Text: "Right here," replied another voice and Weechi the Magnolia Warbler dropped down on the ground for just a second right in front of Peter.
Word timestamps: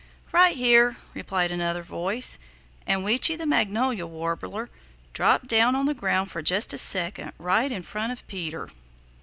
"Right 0.31 0.55
here," 0.55 0.95
replied 1.13 1.51
another 1.51 1.83
voice 1.83 2.39
and 2.87 3.03
Weechi 3.05 3.35
the 3.37 3.45
Magnolia 3.45 4.07
Warbler 4.07 4.71
dropped 5.13 5.45
down 5.45 5.75
on 5.75 5.85
the 5.85 5.93
ground 5.93 6.31
for 6.31 6.41
just 6.41 6.73
a 6.73 6.79
second 6.79 7.33
right 7.37 7.71
in 7.71 7.83
front 7.83 8.11
of 8.11 8.25
Peter. 8.27 8.71